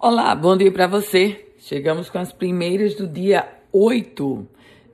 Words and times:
Olá, 0.00 0.32
bom 0.32 0.56
dia 0.56 0.70
para 0.70 0.86
você. 0.86 1.44
Chegamos 1.58 2.08
com 2.08 2.18
as 2.18 2.32
primeiras 2.32 2.94
do 2.94 3.04
dia 3.04 3.48
8 3.72 4.46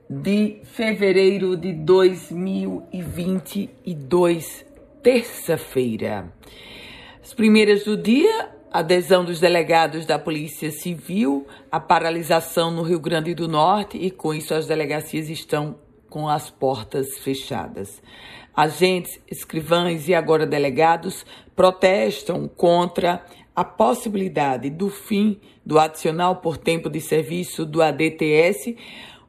de 0.09 0.61
fevereiro 0.63 1.55
de 1.55 1.73
2022, 1.73 4.65
terça-feira. 5.03 6.33
As 7.21 7.35
primeiras 7.35 7.83
do 7.83 7.95
dia, 7.95 8.49
adesão 8.73 9.23
dos 9.23 9.39
delegados 9.39 10.07
da 10.07 10.17
Polícia 10.17 10.71
Civil, 10.71 11.45
a 11.71 11.79
paralisação 11.79 12.71
no 12.71 12.81
Rio 12.81 12.99
Grande 12.99 13.35
do 13.35 13.47
Norte 13.47 13.99
e 13.99 14.09
com 14.09 14.33
isso 14.33 14.55
as 14.55 14.65
delegacias 14.65 15.29
estão 15.29 15.75
com 16.09 16.27
as 16.27 16.49
portas 16.49 17.19
fechadas. 17.19 18.01
Agentes, 18.55 19.21
escrivães 19.29 20.07
e 20.07 20.15
agora 20.15 20.47
delegados 20.47 21.23
protestam 21.55 22.47
contra 22.47 23.23
a 23.55 23.63
possibilidade 23.63 24.69
do 24.69 24.89
fim 24.89 25.39
do 25.65 25.79
adicional 25.79 26.37
por 26.37 26.57
tempo 26.57 26.89
de 26.89 26.99
serviço 26.99 27.65
do 27.65 27.81
ADTS, 27.81 28.75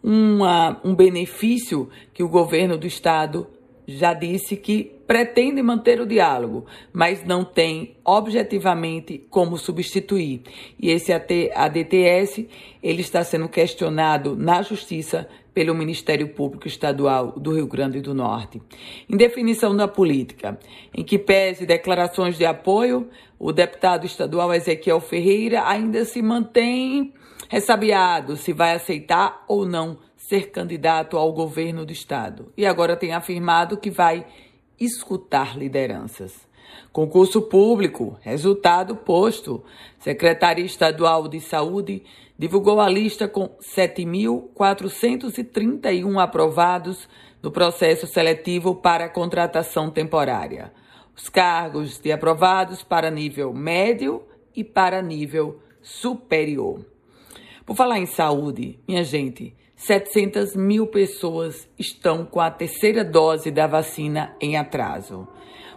uma, 0.02 0.80
um 0.84 0.94
benefício 0.94 1.88
que 2.12 2.22
o 2.22 2.28
governo 2.28 2.76
do 2.76 2.86
estado 2.86 3.46
já 3.86 4.12
disse 4.12 4.56
que 4.56 4.95
pretende 5.06 5.62
manter 5.62 6.00
o 6.00 6.06
diálogo, 6.06 6.66
mas 6.92 7.24
não 7.24 7.44
tem 7.44 7.96
objetivamente 8.04 9.24
como 9.30 9.56
substituir. 9.56 10.42
E 10.78 10.90
esse 10.90 11.12
ADTS, 11.12 12.48
ele 12.82 13.00
está 13.00 13.22
sendo 13.22 13.48
questionado 13.48 14.36
na 14.36 14.62
justiça 14.62 15.28
pelo 15.54 15.74
Ministério 15.74 16.28
Público 16.28 16.68
Estadual 16.68 17.32
do 17.32 17.54
Rio 17.54 17.66
Grande 17.66 18.00
do 18.00 18.12
Norte. 18.12 18.60
Em 19.08 19.16
definição 19.16 19.74
da 19.74 19.88
política, 19.88 20.58
em 20.94 21.02
que 21.02 21.18
pese 21.18 21.64
declarações 21.64 22.36
de 22.36 22.44
apoio, 22.44 23.08
o 23.38 23.52
deputado 23.52 24.04
estadual 24.04 24.52
Ezequiel 24.52 25.00
Ferreira 25.00 25.66
ainda 25.66 26.04
se 26.04 26.20
mantém 26.20 27.14
ressabiado 27.48 28.36
se 28.36 28.52
vai 28.52 28.74
aceitar 28.74 29.44
ou 29.48 29.64
não 29.64 29.98
ser 30.16 30.50
candidato 30.50 31.16
ao 31.16 31.32
governo 31.32 31.86
do 31.86 31.92
estado. 31.92 32.52
E 32.56 32.66
agora 32.66 32.96
tem 32.96 33.14
afirmado 33.14 33.76
que 33.76 33.90
vai 33.90 34.26
escutar 34.78 35.58
lideranças. 35.58 36.46
Concurso 36.92 37.42
público, 37.42 38.16
resultado 38.22 38.94
posto. 38.96 39.62
Secretaria 39.98 40.64
Estadual 40.64 41.28
de 41.28 41.40
Saúde 41.40 42.02
divulgou 42.38 42.80
a 42.80 42.88
lista 42.88 43.28
com 43.28 43.48
7.431 43.60 46.22
aprovados 46.22 47.06
no 47.42 47.50
processo 47.50 48.06
seletivo 48.06 48.74
para 48.74 49.08
contratação 49.08 49.90
temporária. 49.90 50.72
Os 51.14 51.28
cargos 51.28 51.98
de 51.98 52.10
aprovados 52.12 52.82
para 52.82 53.10
nível 53.10 53.52
médio 53.54 54.22
e 54.54 54.64
para 54.64 55.02
nível 55.02 55.60
superior. 55.80 56.84
Por 57.64 57.76
falar 57.76 57.98
em 57.98 58.06
saúde, 58.06 58.78
minha 58.86 59.04
gente, 59.04 59.56
700 59.76 60.56
mil 60.56 60.86
pessoas 60.86 61.68
estão 61.78 62.24
com 62.24 62.40
a 62.40 62.50
terceira 62.50 63.04
dose 63.04 63.50
da 63.50 63.66
vacina 63.66 64.34
em 64.40 64.56
atraso. 64.56 65.28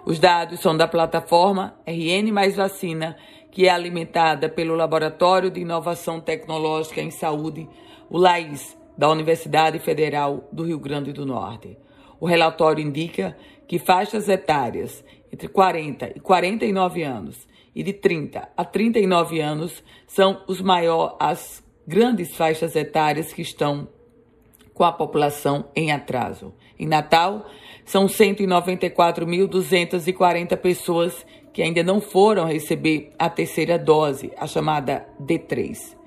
Os 0.06 0.18
dados 0.18 0.62
são 0.62 0.76
da 0.76 0.88
plataforma 0.88 1.76
RN 1.86 2.32
Mais 2.32 2.56
Vacina, 2.56 3.18
que 3.52 3.68
é 3.68 3.70
alimentada 3.70 4.48
pelo 4.48 4.74
Laboratório 4.74 5.52
de 5.52 5.60
Inovação 5.60 6.22
Tecnológica 6.22 7.02
em 7.02 7.12
Saúde, 7.12 7.68
o 8.10 8.18
LAIS, 8.18 8.78
da 8.98 9.10
Universidade 9.10 9.80
Federal 9.80 10.48
do 10.52 10.64
Rio 10.64 10.80
Grande 10.80 11.12
do 11.12 11.26
Norte. 11.26 11.78
O 12.20 12.26
relatório 12.26 12.84
indica 12.84 13.38
que 13.68 13.80
faixas 13.80 14.28
etárias 14.30 15.04
entre 15.32 15.48
40 15.48 16.14
e 16.16 16.20
49 16.20 17.04
anos 17.04 17.48
e 17.76 17.84
de 17.84 17.94
30 17.94 18.50
a 18.56 18.66
39 18.66 19.40
anos 19.40 19.84
são 20.08 20.42
os 20.48 20.62
maiores, 20.62 21.16
as 21.20 21.69
grandes 21.90 22.36
faixas 22.36 22.76
etárias 22.76 23.34
que 23.34 23.42
estão 23.42 23.88
com 24.76 24.84
a 24.84 24.92
população 24.92 25.66
em 25.76 25.92
atraso. 25.92 26.54
Em 26.78 26.86
Natal, 26.86 27.50
são 27.84 28.06
194.240 28.06 30.56
pessoas 30.58 31.26
que 31.52 31.64
ainda 31.64 31.82
não 31.82 32.00
foram 32.00 32.46
receber 32.46 33.12
a 33.18 33.28
terceira 33.28 33.80
dose, 33.80 34.32
a 34.38 34.46
chamada 34.46 35.08
D3. 35.20 35.98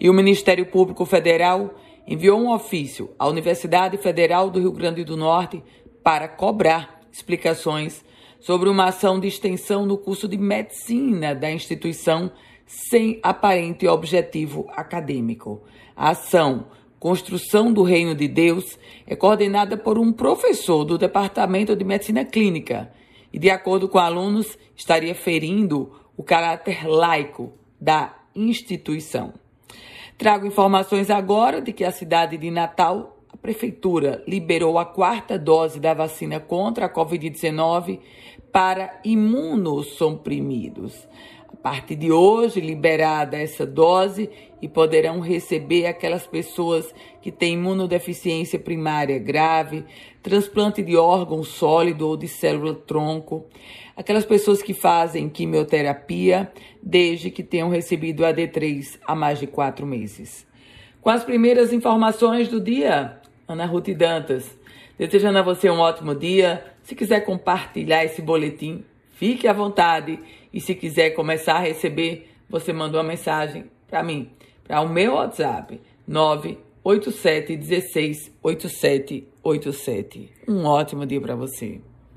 E 0.00 0.10
o 0.10 0.12
Ministério 0.12 0.66
Público 0.66 1.04
Federal 1.04 1.72
enviou 2.04 2.40
um 2.40 2.52
ofício 2.52 3.12
à 3.16 3.28
Universidade 3.28 3.96
Federal 3.98 4.50
do 4.50 4.58
Rio 4.58 4.72
Grande 4.72 5.04
do 5.04 5.16
Norte 5.16 5.62
para 6.02 6.26
cobrar 6.26 7.00
explicações 7.12 8.04
sobre 8.40 8.68
uma 8.68 8.86
ação 8.86 9.20
de 9.20 9.28
extensão 9.28 9.86
no 9.86 9.96
curso 9.96 10.26
de 10.26 10.36
medicina 10.36 11.32
da 11.32 11.48
instituição 11.48 12.32
sem 12.90 13.20
aparente 13.22 13.86
objetivo 13.86 14.66
acadêmico. 14.74 15.62
A 15.94 16.10
ação 16.10 16.66
Construção 16.98 17.72
do 17.72 17.82
Reino 17.82 18.14
de 18.14 18.28
Deus 18.28 18.78
é 19.04 19.16
coordenada 19.16 19.76
por 19.76 19.98
um 19.98 20.12
professor 20.12 20.84
do 20.84 20.96
Departamento 20.96 21.74
de 21.74 21.84
Medicina 21.84 22.24
Clínica 22.24 22.92
e, 23.32 23.40
de 23.40 23.50
acordo 23.50 23.88
com 23.88 23.98
alunos, 23.98 24.56
estaria 24.76 25.12
ferindo 25.12 25.92
o 26.16 26.22
caráter 26.22 26.86
laico 26.86 27.52
da 27.80 28.14
instituição. 28.36 29.34
Trago 30.16 30.46
informações 30.46 31.10
agora 31.10 31.60
de 31.60 31.72
que 31.72 31.82
a 31.82 31.90
cidade 31.90 32.36
de 32.38 32.52
Natal, 32.52 33.11
a 33.32 33.36
prefeitura 33.36 34.22
liberou 34.28 34.78
a 34.78 34.84
quarta 34.84 35.38
dose 35.38 35.80
da 35.80 35.94
vacina 35.94 36.38
contra 36.38 36.86
a 36.86 36.92
Covid-19 36.92 37.98
para 38.52 39.00
imunossuprimidos. 39.04 41.08
A 41.48 41.56
partir 41.56 41.96
de 41.96 42.12
hoje, 42.12 42.60
liberada 42.60 43.38
essa 43.38 43.64
dose 43.64 44.28
e 44.60 44.68
poderão 44.68 45.20
receber 45.20 45.86
aquelas 45.86 46.26
pessoas 46.26 46.92
que 47.20 47.30
têm 47.30 47.54
imunodeficiência 47.54 48.58
primária 48.58 49.18
grave, 49.18 49.84
transplante 50.22 50.82
de 50.82 50.96
órgão 50.96 51.42
sólido 51.42 52.08
ou 52.08 52.16
de 52.16 52.28
célula 52.28 52.74
tronco, 52.74 53.46
aquelas 53.96 54.24
pessoas 54.24 54.62
que 54.62 54.74
fazem 54.74 55.28
quimioterapia 55.28 56.52
desde 56.82 57.30
que 57.30 57.42
tenham 57.42 57.70
recebido 57.70 58.26
a 58.26 58.32
D3 58.32 58.98
há 59.06 59.14
mais 59.14 59.38
de 59.38 59.46
quatro 59.46 59.86
meses. 59.86 60.46
Com 61.00 61.10
as 61.10 61.24
primeiras 61.24 61.72
informações 61.72 62.48
do 62.48 62.60
dia, 62.60 63.21
Ana 63.46 63.66
Ruth 63.66 63.88
Dantas, 63.90 64.56
desejando 64.98 65.38
a 65.38 65.42
você 65.42 65.70
um 65.70 65.78
ótimo 65.78 66.14
dia. 66.14 66.64
Se 66.82 66.94
quiser 66.94 67.20
compartilhar 67.20 68.04
esse 68.04 68.22
boletim, 68.22 68.84
fique 69.12 69.46
à 69.46 69.52
vontade. 69.52 70.18
E 70.52 70.60
se 70.60 70.74
quiser 70.74 71.10
começar 71.10 71.54
a 71.54 71.60
receber, 71.60 72.30
você 72.48 72.72
manda 72.72 72.98
uma 72.98 73.04
mensagem 73.04 73.64
para 73.88 74.02
mim, 74.02 74.30
para 74.64 74.80
o 74.80 74.88
meu 74.88 75.14
WhatsApp, 75.14 75.80
987 76.06 77.56
16 77.56 78.32
8787. 78.42 80.30
Um 80.48 80.64
ótimo 80.64 81.06
dia 81.06 81.20
para 81.20 81.34
você. 81.34 81.80